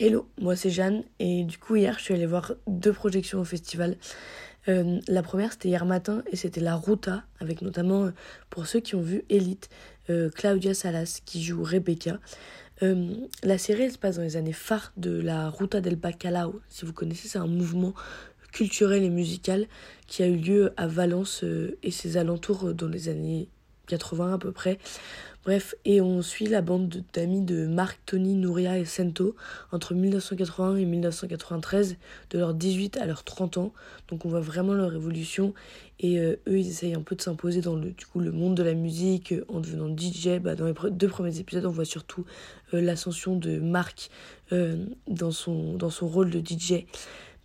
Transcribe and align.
Hello, 0.00 0.28
moi 0.40 0.54
c'est 0.54 0.70
Jeanne 0.70 1.02
et 1.18 1.42
du 1.42 1.58
coup 1.58 1.74
hier 1.74 1.96
je 1.98 2.04
suis 2.04 2.14
allée 2.14 2.24
voir 2.24 2.52
deux 2.68 2.92
projections 2.92 3.40
au 3.40 3.44
festival. 3.44 3.96
Euh, 4.68 5.00
la 5.08 5.24
première 5.24 5.50
c'était 5.50 5.70
hier 5.70 5.84
matin 5.84 6.22
et 6.30 6.36
c'était 6.36 6.60
La 6.60 6.76
Ruta 6.76 7.24
avec 7.40 7.62
notamment 7.62 8.04
euh, 8.04 8.10
pour 8.48 8.68
ceux 8.68 8.78
qui 8.78 8.94
ont 8.94 9.00
vu 9.00 9.24
Elite, 9.28 9.68
euh, 10.08 10.30
Claudia 10.30 10.72
Salas 10.72 11.20
qui 11.24 11.42
joue 11.42 11.64
Rebecca. 11.64 12.20
la 12.80 13.58
série 13.58 13.90
se 13.90 13.98
passe 13.98 14.18
dans 14.18 14.22
les 14.22 14.36
années 14.36 14.52
phares 14.52 14.92
de 14.96 15.20
la 15.20 15.50
Ruta 15.50 15.80
del 15.80 15.96
Bacalao. 15.96 16.60
Si 16.68 16.84
vous 16.84 16.92
connaissez 16.92 17.26
c'est 17.26 17.38
un 17.38 17.48
mouvement 17.48 17.92
culturel 18.52 19.02
et 19.02 19.10
musical 19.10 19.66
qui 20.06 20.22
a 20.22 20.28
eu 20.28 20.36
lieu 20.36 20.74
à 20.76 20.86
Valence 20.86 21.44
et 21.82 21.90
ses 21.90 22.16
alentours 22.18 22.72
dans 22.72 22.86
les 22.86 23.08
années 23.08 23.48
80 23.88 24.34
à 24.34 24.38
peu 24.38 24.52
près. 24.52 24.78
Bref, 25.44 25.74
et 25.86 26.02
on 26.02 26.20
suit 26.20 26.46
la 26.46 26.60
bande 26.60 27.02
d'amis 27.14 27.40
de 27.40 27.66
Marc, 27.66 27.98
Tony, 28.04 28.34
Nouria 28.34 28.76
et 28.76 28.84
Sento 28.84 29.34
entre 29.72 29.94
1981 29.94 30.76
et 30.76 30.84
1993, 30.84 31.96
de 32.30 32.38
leurs 32.38 32.52
18 32.52 32.98
à 32.98 33.06
leurs 33.06 33.24
30 33.24 33.56
ans. 33.56 33.72
Donc 34.08 34.26
on 34.26 34.28
voit 34.28 34.40
vraiment 34.40 34.74
leur 34.74 34.94
évolution 34.94 35.54
et 36.00 36.18
euh, 36.18 36.36
eux 36.48 36.58
ils 36.58 36.68
essayent 36.68 36.94
un 36.94 37.00
peu 37.00 37.16
de 37.16 37.22
s'imposer 37.22 37.62
dans 37.62 37.76
le, 37.76 37.94
coup, 38.12 38.20
le 38.20 38.30
monde 38.30 38.56
de 38.56 38.62
la 38.62 38.74
musique 38.74 39.32
euh, 39.32 39.46
en 39.48 39.60
devenant 39.60 39.88
DJ. 39.88 40.38
Bah, 40.38 40.54
dans 40.54 40.66
les 40.66 40.74
deux 40.90 41.08
premiers 41.08 41.38
épisodes, 41.38 41.64
on 41.64 41.70
voit 41.70 41.86
surtout 41.86 42.26
euh, 42.74 42.82
l'ascension 42.82 43.34
de 43.36 43.58
Marc 43.58 44.10
dans 44.50 45.30
son 45.30 45.78
rôle 46.02 46.30
de 46.30 46.40
DJ. 46.40 46.84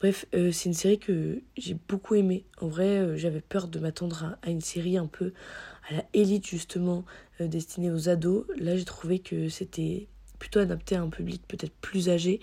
Bref, 0.03 0.25
c'est 0.33 0.65
une 0.65 0.73
série 0.73 0.99
que 0.99 1.41
j'ai 1.57 1.77
beaucoup 1.87 2.15
aimée. 2.15 2.43
En 2.59 2.67
vrai, 2.67 3.17
j'avais 3.17 3.39
peur 3.39 3.69
de 3.69 3.79
m'attendre 3.79 4.35
à, 4.41 4.49
une 4.49 4.59
série 4.59 4.97
un 4.97 5.07
peu 5.07 5.31
à 5.89 5.95
la 5.95 6.05
élite 6.13 6.47
justement 6.47 7.05
euh, 7.41 7.47
destinée 7.47 7.91
aux 7.91 8.09
ados. 8.09 8.45
Là 8.57 8.77
j'ai 8.77 8.85
trouvé 8.85 9.19
que 9.19 9.49
c'était 9.49 10.07
plutôt 10.39 10.59
adapté 10.59 10.95
à 10.95 11.01
un 11.01 11.09
public 11.09 11.43
peut-être 11.47 11.73
plus 11.81 12.09
âgé. 12.09 12.41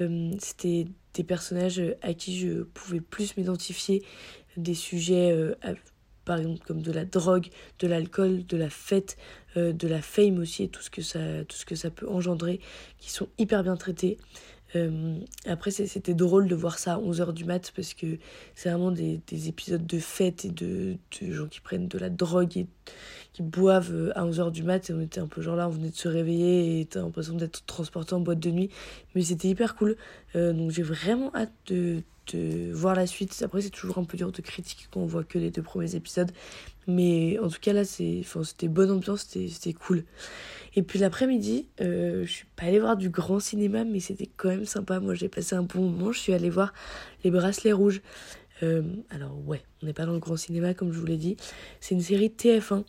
Euh, 0.00 0.32
c'était 0.38 0.86
des 1.14 1.24
personnages 1.24 1.82
à 2.02 2.14
qui 2.14 2.38
je 2.38 2.62
pouvais 2.62 3.00
plus 3.00 3.36
m'identifier, 3.36 4.04
des 4.56 4.74
sujets 4.74 5.32
euh, 5.32 5.54
par 6.24 6.38
exemple 6.38 6.60
comme 6.66 6.82
de 6.82 6.92
la 6.92 7.04
drogue, 7.04 7.48
de 7.78 7.86
l'alcool, 7.86 8.46
de 8.46 8.56
la 8.56 8.70
fête, 8.70 9.16
de 9.56 9.88
la 9.88 10.00
fame 10.00 10.38
aussi 10.38 10.64
et 10.64 10.68
tout 10.68 10.82
ce 10.82 10.90
que 10.90 11.74
ça 11.74 11.90
peut 11.90 12.08
engendrer, 12.08 12.60
qui 12.98 13.10
sont 13.10 13.28
hyper 13.38 13.64
bien 13.64 13.76
traités. 13.76 14.18
Euh, 14.76 15.18
après, 15.46 15.70
c'était 15.70 16.14
drôle 16.14 16.48
de 16.48 16.54
voir 16.54 16.78
ça 16.78 16.94
à 16.94 16.98
11h 16.98 17.32
du 17.32 17.44
mat 17.44 17.72
parce 17.74 17.94
que 17.94 18.18
c'est 18.54 18.70
vraiment 18.70 18.90
des, 18.90 19.20
des, 19.26 19.48
épisodes 19.48 19.84
de 19.84 19.98
fête 19.98 20.44
et 20.44 20.50
de, 20.50 20.96
de, 21.20 21.32
gens 21.32 21.46
qui 21.46 21.60
prennent 21.60 21.88
de 21.88 21.98
la 21.98 22.10
drogue 22.10 22.56
et 22.56 22.66
qui 23.32 23.42
boivent 23.42 23.92
euh, 23.92 24.12
à 24.18 24.24
11h 24.24 24.52
du 24.52 24.62
mat. 24.62 24.90
Et 24.90 24.92
on 24.92 25.00
était 25.00 25.20
un 25.20 25.26
peu 25.26 25.42
genre 25.42 25.56
là, 25.56 25.68
on 25.68 25.72
venait 25.72 25.90
de 25.90 25.96
se 25.96 26.08
réveiller 26.08 26.80
et 26.80 26.86
t'as 26.86 27.00
l'impression 27.00 27.34
d'être 27.34 27.64
transporté 27.66 28.14
en 28.14 28.20
boîte 28.20 28.40
de 28.40 28.50
nuit. 28.50 28.70
Mais 29.14 29.22
c'était 29.22 29.48
hyper 29.48 29.74
cool. 29.74 29.96
Euh, 30.36 30.52
donc 30.52 30.70
j'ai 30.70 30.82
vraiment 30.82 31.34
hâte 31.34 31.52
de, 31.66 32.02
de 32.34 32.72
voir 32.72 32.94
la 32.94 33.06
suite. 33.06 33.40
Après, 33.42 33.60
c'est 33.60 33.70
toujours 33.70 33.98
un 33.98 34.04
peu 34.04 34.16
dur 34.16 34.32
de 34.32 34.40
critiquer 34.40 34.84
quand 34.90 35.00
on 35.00 35.06
voit 35.06 35.24
que 35.24 35.38
les 35.38 35.50
deux 35.50 35.62
premiers 35.62 35.94
épisodes. 35.94 36.30
Mais 36.86 37.38
en 37.38 37.48
tout 37.48 37.60
cas, 37.60 37.72
là, 37.72 37.84
c'était 37.84 38.68
bonne 38.68 38.90
ambiance, 38.90 39.26
c'était 39.28 39.72
cool. 39.72 40.04
Et 40.74 40.82
puis 40.82 40.98
l'après-midi, 40.98 41.66
euh, 41.80 42.24
je 42.24 42.30
suis 42.30 42.46
pas 42.56 42.64
allée 42.64 42.78
voir 42.78 42.96
du 42.96 43.10
grand 43.10 43.40
cinéma, 43.40 43.84
mais 43.84 44.00
c'était 44.00 44.28
quand 44.36 44.48
même 44.48 44.64
sympa. 44.64 45.00
Moi, 45.00 45.14
j'ai 45.14 45.28
passé 45.28 45.54
un 45.54 45.62
bon 45.62 45.88
moment. 45.88 46.12
Je 46.12 46.18
suis 46.18 46.32
allée 46.32 46.50
voir 46.50 46.72
Les 47.24 47.30
Bracelets 47.30 47.72
Rouges. 47.72 48.02
Euh, 48.62 48.82
alors, 49.10 49.36
ouais, 49.46 49.62
on 49.82 49.86
n'est 49.86 49.92
pas 49.92 50.06
dans 50.06 50.12
le 50.12 50.18
grand 50.18 50.36
cinéma, 50.36 50.74
comme 50.74 50.92
je 50.92 50.98
vous 50.98 51.06
l'ai 51.06 51.16
dit. 51.16 51.36
C'est 51.80 51.94
une 51.94 52.02
série 52.02 52.28
TF1 52.28 52.84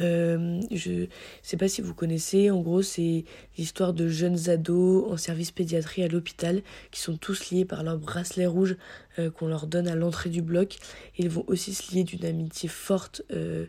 euh, 0.00 0.60
je 0.70 1.06
sais 1.42 1.56
pas 1.56 1.68
si 1.68 1.80
vous 1.80 1.94
connaissez, 1.94 2.50
en 2.50 2.60
gros 2.60 2.82
c'est 2.82 3.24
l'histoire 3.56 3.92
de 3.92 4.08
jeunes 4.08 4.48
ados 4.48 5.10
en 5.10 5.16
service 5.16 5.50
pédiatrie 5.50 6.02
à 6.02 6.08
l'hôpital 6.08 6.62
qui 6.90 7.00
sont 7.00 7.16
tous 7.16 7.50
liés 7.50 7.64
par 7.64 7.82
leur 7.82 7.98
bracelet 7.98 8.46
rouge 8.46 8.76
euh, 9.18 9.30
qu'on 9.30 9.48
leur 9.48 9.66
donne 9.66 9.88
à 9.88 9.94
l'entrée 9.94 10.30
du 10.30 10.42
bloc. 10.42 10.76
Ils 11.18 11.28
vont 11.28 11.44
aussi 11.46 11.74
se 11.74 11.94
lier 11.94 12.04
d'une 12.04 12.24
amitié 12.24 12.68
forte 12.68 13.22
euh, 13.32 13.66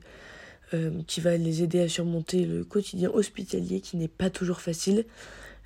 qui 1.08 1.22
va 1.22 1.38
les 1.38 1.64
aider 1.64 1.80
à 1.80 1.88
surmonter 1.88 2.46
le 2.46 2.66
quotidien 2.66 3.10
hospitalier 3.10 3.80
qui 3.80 3.96
n'est 3.96 4.10
pas 4.10 4.30
toujours 4.30 4.60
facile. 4.60 5.06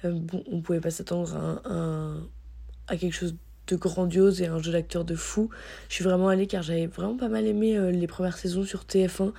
bon, 0.04 0.44
on 0.52 0.62
pouvait 0.62 0.80
pas 0.80 0.92
s'attendre 0.92 1.36
à, 1.66 2.14
à 2.88 2.98
quelque 2.98 3.14
chose 3.14 3.34
de 3.68 3.76
grandiose 3.76 4.42
et 4.42 4.48
un 4.48 4.62
jeu 4.62 4.72
d'acteur 4.72 5.06
de 5.06 5.16
fou. 5.16 5.50
Je 5.90 5.96
suis 5.96 6.04
vraiment 6.04 6.28
allée 6.28 6.48
car 6.48 6.64
j'avais 6.64 6.88
vraiment 6.88 7.18
pas 7.18 7.30
mal 7.30 7.48
aimé 7.48 7.92
les 7.92 8.08
premières 8.08 8.38
saisons 8.38 8.64
sur 8.64 8.84
TF1. 8.84 9.34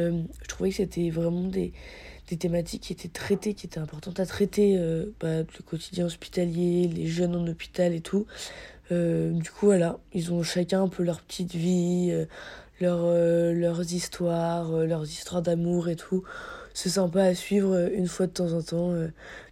Euh, 0.00 0.22
je 0.42 0.48
trouvais 0.48 0.70
que 0.70 0.76
c'était 0.76 1.10
vraiment 1.10 1.44
des, 1.44 1.72
des 2.28 2.36
thématiques 2.36 2.82
qui 2.82 2.92
étaient 2.92 3.08
traitées, 3.08 3.54
qui 3.54 3.66
étaient 3.66 3.78
importantes 3.78 4.20
à 4.20 4.26
traiter, 4.26 4.76
euh, 4.78 5.06
bah, 5.20 5.38
le 5.38 5.62
quotidien 5.64 6.06
hospitalier, 6.06 6.88
les 6.88 7.06
jeunes 7.06 7.36
en 7.36 7.46
hôpital 7.46 7.94
et 7.94 8.00
tout. 8.00 8.26
Euh, 8.92 9.30
du 9.30 9.50
coup, 9.50 9.66
voilà, 9.66 9.98
ils 10.12 10.32
ont 10.32 10.42
chacun 10.42 10.82
un 10.82 10.88
peu 10.88 11.02
leur 11.02 11.20
petite 11.20 11.54
vie, 11.54 12.12
leur, 12.80 13.06
leurs 13.54 13.92
histoires, 13.92 14.70
leurs 14.84 15.04
histoires 15.04 15.42
d'amour 15.42 15.88
et 15.88 15.96
tout. 15.96 16.24
C'est 16.74 16.90
sympa 16.90 17.22
à 17.22 17.34
suivre 17.34 17.90
une 17.94 18.08
fois 18.08 18.26
de 18.26 18.32
temps 18.32 18.52
en 18.52 18.62
temps. 18.62 18.92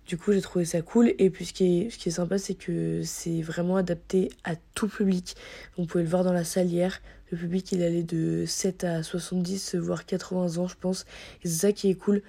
Du 0.06 0.18
coup, 0.18 0.32
j'ai 0.32 0.40
trouvé 0.40 0.64
ça 0.64 0.82
cool. 0.82 1.14
Et 1.18 1.30
puis, 1.30 1.46
ce 1.46 1.52
qui 1.52 1.82
est, 1.82 1.90
ce 1.90 1.96
qui 1.96 2.08
est 2.08 2.12
sympa, 2.12 2.36
c'est 2.36 2.54
que 2.54 3.02
c'est 3.04 3.40
vraiment 3.40 3.76
adapté 3.76 4.30
à 4.44 4.56
tout 4.74 4.88
public. 4.88 5.36
On 5.78 5.86
pouvait 5.86 6.04
le 6.04 6.10
voir 6.10 6.24
dans 6.24 6.32
la 6.32 6.44
salle 6.44 6.66
hier. 6.66 7.00
Le 7.30 7.38
public, 7.38 7.70
il 7.72 7.82
allait 7.82 8.02
de 8.02 8.44
7 8.44 8.84
à 8.84 9.02
70, 9.02 9.76
voire 9.76 10.04
80 10.04 10.58
ans, 10.58 10.66
je 10.66 10.74
pense. 10.78 11.06
Et 11.42 11.48
c'est 11.48 11.66
ça 11.66 11.72
qui 11.72 11.88
est 11.88 11.94
cool. 11.94 12.22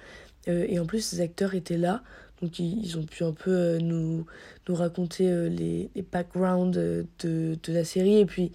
Euh, 0.48 0.64
et 0.68 0.78
en 0.78 0.86
plus, 0.86 1.00
ces 1.00 1.20
acteurs 1.20 1.54
étaient 1.54 1.76
là. 1.76 2.02
Donc, 2.40 2.58
ils, 2.58 2.96
ont 2.96 3.04
pu 3.04 3.24
un 3.24 3.32
peu 3.32 3.50
euh, 3.50 3.78
nous, 3.78 4.26
nous 4.68 4.74
raconter 4.74 5.28
euh, 5.28 5.48
les, 5.48 5.90
les 5.94 6.02
backgrounds 6.02 6.76
de, 6.76 7.06
de 7.20 7.72
la 7.72 7.84
série. 7.84 8.18
Et 8.18 8.26
puis, 8.26 8.52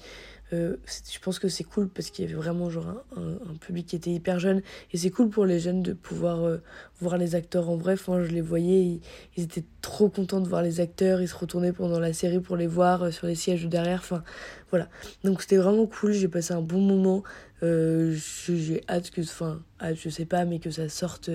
euh, 0.51 0.77
je 1.11 1.19
pense 1.19 1.37
que 1.37 1.47
c'est 1.47 1.63
cool 1.63 1.89
parce 1.89 2.09
qu'il 2.09 2.25
y 2.25 2.27
avait 2.27 2.37
vraiment 2.37 2.71
genre 2.71 3.03
un, 3.15 3.53
public 3.61 3.85
qui 3.85 3.95
était 3.95 4.09
hyper 4.09 4.39
jeune 4.39 4.63
et 4.91 4.97
c'est 4.97 5.11
cool 5.11 5.29
pour 5.29 5.45
les 5.45 5.59
jeunes 5.59 5.83
de 5.83 5.93
pouvoir 5.93 6.43
euh, 6.43 6.57
voir 6.99 7.17
les 7.17 7.35
acteurs 7.35 7.69
en 7.69 7.77
vrai. 7.77 7.93
Enfin, 7.93 8.23
je 8.23 8.31
les 8.31 8.41
voyais, 8.41 8.99
ils, 9.37 9.43
étaient 9.43 9.63
trop 9.81 10.09
contents 10.09 10.41
de 10.41 10.47
voir 10.47 10.63
les 10.63 10.79
acteurs, 10.79 11.21
ils 11.21 11.27
se 11.27 11.35
retournaient 11.35 11.73
pendant 11.73 11.99
la 11.99 12.13
série 12.13 12.39
pour 12.39 12.55
les 12.55 12.65
voir 12.65 13.03
euh, 13.03 13.11
sur 13.11 13.27
les 13.27 13.35
sièges 13.35 13.67
derrière. 13.67 13.99
Enfin, 13.99 14.23
voilà. 14.71 14.89
Donc 15.23 15.41
c'était 15.41 15.57
vraiment 15.57 15.85
cool, 15.85 16.13
j'ai 16.13 16.27
passé 16.27 16.53
un 16.53 16.61
bon 16.61 16.81
moment. 16.81 17.23
j'ai 17.61 18.81
hâte 18.89 19.11
que, 19.11 19.21
enfin, 19.21 19.61
je 19.93 20.09
sais 20.09 20.25
pas, 20.25 20.45
mais 20.45 20.59
que 20.59 20.71
ça 20.71 20.89
sorte 20.89 21.29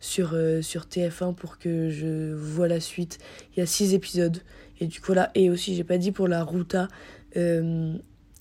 sur, 0.00 0.34
sur 0.62 0.86
TF1 0.86 1.34
pour 1.34 1.58
que 1.58 1.90
je 1.90 2.32
vois 2.34 2.66
la 2.66 2.80
suite. 2.80 3.18
Il 3.54 3.60
y 3.60 3.62
a 3.62 3.66
six 3.66 3.94
épisodes 3.94 4.38
et 4.80 4.86
du 4.86 5.00
coup 5.00 5.12
là, 5.12 5.30
et 5.34 5.50
aussi 5.50 5.76
j'ai 5.76 5.84
pas 5.84 5.98
dit 5.98 6.10
pour 6.10 6.26
la 6.26 6.42
Ruta. 6.42 6.88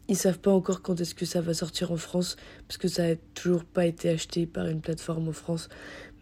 Ils 0.10 0.18
savent 0.18 0.40
pas 0.40 0.52
encore 0.52 0.82
quand 0.82 1.00
est-ce 1.00 1.16
que 1.16 1.26
ça 1.26 1.40
va 1.40 1.54
sortir 1.54 1.92
en 1.92 1.98
France, 1.98 2.36
parce 2.68 2.78
que 2.78 2.88
ça 2.88 3.08
n'a 3.08 3.16
toujours 3.36 3.64
pas 3.64 3.86
été 3.86 4.10
acheté 4.10 4.46
par 4.48 4.66
une 4.66 4.82
plateforme 4.82 5.30
en 5.30 5.34
France, 5.34 5.70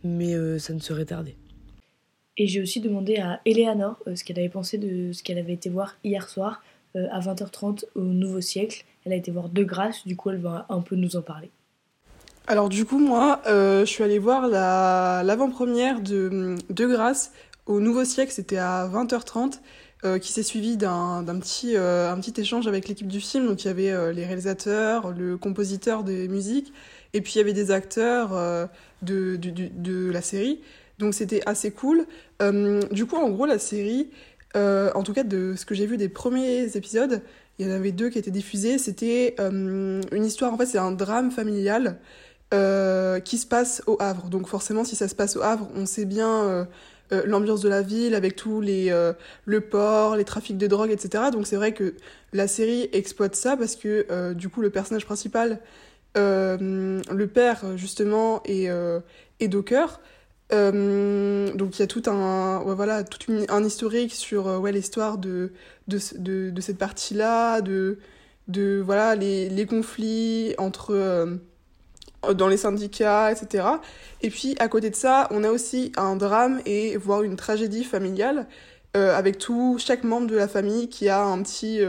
mais 0.03 0.35
euh, 0.35 0.59
ça 0.59 0.73
ne 0.73 0.79
serait 0.79 1.05
tardé. 1.05 1.35
Et 2.37 2.47
j'ai 2.47 2.61
aussi 2.61 2.81
demandé 2.81 3.17
à 3.17 3.39
Eleanor 3.45 3.97
euh, 4.05 4.15
ce 4.15 4.23
qu'elle 4.23 4.37
avait 4.37 4.49
pensé 4.49 4.77
de 4.77 5.11
ce 5.13 5.23
qu'elle 5.23 5.39
avait 5.39 5.53
été 5.53 5.69
voir 5.69 5.95
hier 6.03 6.29
soir 6.29 6.61
euh, 6.95 7.07
à 7.11 7.21
20h30 7.21 7.85
au 7.95 8.01
Nouveau 8.01 8.41
Siècle. 8.41 8.83
Elle 9.05 9.13
a 9.13 9.15
été 9.15 9.31
voir 9.31 9.49
De 9.49 9.63
Grâce, 9.63 10.05
du 10.05 10.15
coup 10.15 10.29
elle 10.29 10.41
va 10.41 10.65
un 10.69 10.81
peu 10.81 10.95
nous 10.95 11.15
en 11.15 11.21
parler. 11.21 11.49
Alors 12.45 12.69
du 12.69 12.85
coup 12.85 12.99
moi, 12.99 13.41
je 13.45 13.85
suis 13.85 14.03
allée 14.03 14.19
voir 14.19 14.47
l'avant-première 14.47 16.01
de 16.01 16.55
De 16.69 16.85
Grâce 16.85 17.31
au 17.65 17.79
Nouveau 17.81 18.05
Siècle, 18.05 18.31
c'était 18.31 18.57
à 18.57 18.87
20h30. 18.87 19.59
Euh, 20.05 20.19
qui 20.19 20.31
s'est 20.31 20.43
suivi 20.43 20.77
d'un 20.77 21.23
petit, 21.39 21.75
euh, 21.75 22.15
petit 22.17 22.39
échange 22.39 22.67
avec 22.67 22.87
l'équipe 22.87 23.07
du 23.07 23.19
film. 23.19 23.47
Donc 23.47 23.63
il 23.63 23.67
y 23.67 23.71
avait 23.71 23.89
euh, 23.89 24.13
les 24.13 24.25
réalisateurs, 24.25 25.11
le 25.11 25.37
compositeur 25.37 26.03
des 26.03 26.27
musiques, 26.27 26.71
et 27.13 27.21
puis 27.21 27.33
il 27.33 27.37
y 27.39 27.41
avait 27.41 27.53
des 27.53 27.71
acteurs 27.71 28.29
de, 29.01 29.37
de, 29.37 29.69
de, 29.75 30.11
la 30.11 30.21
série. 30.21 30.61
Donc 30.99 31.15
c'était 31.15 31.41
assez 31.47 31.71
cool. 31.71 32.05
du 32.91 33.05
coup, 33.07 33.15
en 33.15 33.29
gros, 33.29 33.47
la 33.47 33.57
série, 33.57 34.11
en 34.53 35.01
tout 35.03 35.13
cas 35.13 35.23
de 35.23 35.55
ce 35.57 35.65
que 35.65 35.73
j'ai 35.73 35.87
vu 35.87 35.97
des 35.97 36.09
premiers 36.09 36.77
épisodes, 36.77 37.23
il 37.57 37.65
y 37.65 37.71
en 37.71 37.73
avait 37.73 37.91
deux 37.91 38.09
qui 38.09 38.19
étaient 38.19 38.29
diffusés. 38.29 38.77
C'était 38.77 39.35
une 39.39 40.25
histoire, 40.25 40.53
en 40.53 40.57
fait, 40.57 40.67
c'est 40.67 40.77
un 40.77 40.91
drame 40.91 41.31
familial 41.31 41.97
qui 42.51 43.37
se 43.39 43.47
passe 43.47 43.81
au 43.87 43.97
Havre. 43.99 44.29
Donc 44.29 44.47
forcément, 44.47 44.83
si 44.83 44.95
ça 44.95 45.07
se 45.07 45.15
passe 45.15 45.35
au 45.37 45.41
Havre, 45.41 45.67
on 45.75 45.87
sait 45.87 46.05
bien 46.05 46.67
euh, 47.13 47.23
l'ambiance 47.25 47.61
de 47.61 47.69
la 47.69 47.81
ville 47.81 48.15
avec 48.15 48.35
tous 48.35 48.59
les 48.59 48.89
euh, 48.91 49.13
le 49.45 49.61
port, 49.61 50.15
les 50.15 50.25
trafics 50.25 50.57
de 50.57 50.67
drogue, 50.67 50.91
etc. 50.91 51.25
Donc 51.31 51.47
c'est 51.47 51.55
vrai 51.55 51.73
que 51.73 51.93
la 52.33 52.47
série 52.47 52.89
exploite 52.91 53.35
ça 53.35 53.55
parce 53.55 53.75
que 53.75 54.05
euh, 54.11 54.33
du 54.33 54.49
coup 54.49 54.61
le 54.61 54.69
personnage 54.69 55.05
principal, 55.05 55.59
le 56.15 57.25
père 57.25 57.77
justement 57.77 58.41
est, 58.45 58.71
est 59.39 59.47
docker. 59.47 60.01
donc 60.49 61.77
il 61.77 61.79
y 61.79 61.83
a 61.83 61.87
tout 61.87 62.01
un 62.07 62.59
voilà 62.73 63.03
tout 63.03 63.31
un 63.49 63.63
historique 63.63 64.13
sur 64.13 64.47
ouais 64.47 64.71
l'histoire 64.71 65.19
de 65.19 65.51
de, 65.87 65.99
de, 66.17 66.49
de 66.49 66.61
cette 66.61 66.79
partie 66.79 67.13
là 67.13 67.61
de 67.61 67.99
de 68.47 68.81
voilà 68.83 69.15
les, 69.15 69.47
les 69.49 69.67
conflits 69.67 70.55
entre 70.57 71.39
dans 72.33 72.47
les 72.47 72.57
syndicats, 72.57 73.31
etc. 73.31 73.65
Et 74.21 74.29
puis 74.29 74.55
à 74.59 74.67
côté 74.67 74.89
de 74.89 74.95
ça, 74.95 75.27
on 75.31 75.43
a 75.43 75.49
aussi 75.49 75.91
un 75.97 76.15
drame 76.15 76.61
et 76.65 76.97
voire 76.97 77.23
une 77.23 77.35
tragédie 77.35 77.83
familiale 77.83 78.47
avec 78.93 79.37
tout, 79.37 79.77
chaque 79.77 80.03
membre 80.03 80.25
de 80.25 80.35
la 80.35 80.47
famille 80.47 80.89
qui 80.89 81.07
a 81.07 81.23
un 81.23 81.43
petit, 81.43 81.81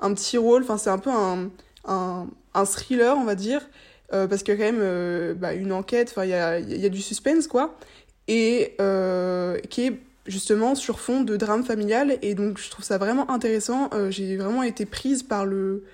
un 0.00 0.14
petit 0.14 0.38
rôle. 0.38 0.62
Enfin, 0.62 0.78
c'est 0.78 0.88
un 0.88 0.96
peu 0.96 1.10
un, 1.10 1.50
un, 1.86 2.26
un, 2.54 2.64
thriller, 2.64 3.18
on 3.18 3.24
va 3.24 3.34
dire, 3.34 3.68
parce 4.08 4.42
qu'il 4.42 4.54
y 4.54 4.62
a 4.62 4.66
quand 4.66 4.72
même 4.72 5.34
bah, 5.34 5.52
une 5.52 5.72
enquête, 5.72 6.14
il 6.16 6.30
y 6.30 6.32
a, 6.32 6.58
y 6.58 6.86
a, 6.86 6.88
du 6.88 7.02
suspense, 7.02 7.48
quoi, 7.48 7.76
et 8.28 8.76
qui 9.68 9.82
est 9.82 10.00
justement 10.28 10.74
sur 10.74 11.00
fond 11.00 11.22
de 11.22 11.36
drame 11.36 11.64
familial. 11.64 12.18
Et 12.22 12.34
donc 12.34 12.58
je 12.58 12.70
trouve 12.70 12.84
ça 12.84 12.98
vraiment 12.98 13.28
intéressant. 13.30 13.90
Euh, 13.94 14.10
j'ai 14.10 14.36
vraiment 14.36 14.62
été 14.62 14.86
prise 14.86 15.24
par 15.24 15.44
le 15.44 15.84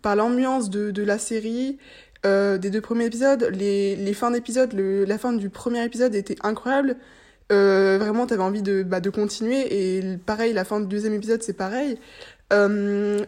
par 0.00 0.16
l'ambiance 0.16 0.68
de, 0.68 0.90
de 0.90 1.02
la 1.04 1.18
série 1.18 1.78
euh, 2.24 2.58
des 2.58 2.70
deux 2.70 2.80
premiers 2.80 3.06
épisodes 3.06 3.48
les, 3.52 3.96
les 3.96 4.14
fins 4.14 4.30
d'épisode 4.30 4.74
la 4.74 5.18
fin 5.18 5.32
du 5.32 5.50
premier 5.50 5.84
épisode 5.84 6.14
était 6.14 6.36
incroyable. 6.42 6.96
Euh, 7.50 7.98
vraiment 7.98 8.26
t'avais 8.26 8.42
envie 8.42 8.62
de, 8.62 8.82
bah, 8.82 9.00
de 9.00 9.10
continuer. 9.10 9.98
Et 9.98 10.16
pareil 10.18 10.52
la 10.52 10.64
fin 10.64 10.80
du 10.80 10.86
deuxième 10.86 11.14
épisode 11.14 11.42
c'est 11.42 11.56
pareil. 11.56 11.98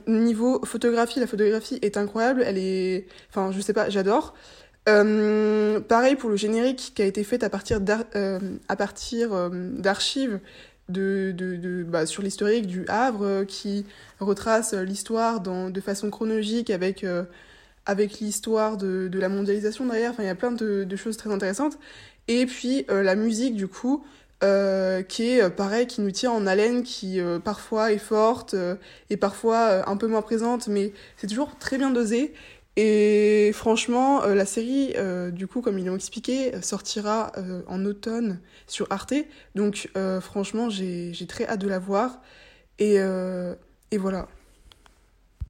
Niveau 0.07 0.61
photographie 0.65 1.19
la 1.19 1.27
photographie 1.27 1.79
est 1.83 1.97
incroyable. 1.97 2.43
Elle 2.47 2.59
est 2.59 3.07
enfin 3.31 3.53
je 3.53 3.61
sais 3.61 3.73
pas 3.73 3.89
j'adore. 3.91 4.35
Euh, 4.89 5.81
pareil 5.81 6.15
pour 6.15 6.29
le 6.29 6.37
générique 6.37 6.93
qui 6.95 7.03
a 7.03 7.07
été 7.07 7.25
fait 7.25 7.43
à 7.43 7.49
partir 7.49 7.81
euh, 7.89 8.39
euh, 8.77 9.71
d'archives 9.79 10.41
de, 10.91 11.33
de, 11.35 11.57
de, 11.57 11.83
bah, 11.85 12.05
sur 12.05 12.23
l'historique 12.23 12.67
du 12.67 12.85
Havre 12.89 13.45
qui 13.45 13.87
retrace 14.21 14.75
l'histoire 14.75 15.41
de 15.41 15.81
façon 15.81 16.11
chronologique 16.11 16.69
avec, 16.69 17.07
avec 17.87 18.21
l'histoire 18.21 18.77
de, 18.77 19.09
de 19.09 19.19
la 19.19 19.29
mondialisation 19.29 19.87
derrière. 19.87 20.11
Enfin, 20.11 20.23
il 20.23 20.27
y 20.27 20.31
a 20.31 20.35
plein 20.35 20.53
de, 20.53 20.85
de 20.85 20.97
choses 20.97 21.17
très 21.17 21.31
intéressantes. 21.31 21.79
Et 22.29 22.47
puis 22.47 22.87
la 22.89 23.17
musique 23.17 23.55
du 23.55 23.69
coup 23.69 24.05
qui 25.09 25.31
est 25.31 25.51
pareil, 25.51 25.87
qui 25.87 26.01
nous 26.01 26.11
tient 26.11 26.31
en 26.31 26.47
haleine, 26.47 26.83
qui 26.83 27.19
parfois 27.45 27.93
est 27.93 27.99
forte 27.99 28.55
et 29.11 29.17
parfois 29.17 29.89
un 29.89 29.97
peu 29.97 30.07
moins 30.07 30.23
présente, 30.23 30.69
mais 30.69 30.93
c'est 31.17 31.27
toujours 31.27 31.57
très 31.59 31.77
bien 31.77 31.91
dosé. 31.91 32.33
Et 32.77 33.53
franchement, 33.55 34.25
euh, 34.25 34.35
la 34.35 34.47
série, 34.47 34.95
euh, 34.97 35.31
du 35.31 35.47
coup, 35.47 35.61
comme 35.61 35.79
ils 35.79 35.87
l'ont 35.87 35.95
expliqué, 35.95 36.61
sortira 36.61 37.31
euh, 37.37 37.63
en 37.69 37.85
automne 37.85 38.41
sur 38.67 38.87
Arte. 38.91 39.15
Donc, 39.55 39.89
franchement, 40.21 40.71
j'ai 40.71 41.27
très 41.29 41.47
hâte 41.47 41.61
de 41.61 41.69
la 41.69 41.79
voir. 41.79 42.21
Et, 42.79 42.97
et 42.97 43.99
voilà. 43.99 44.29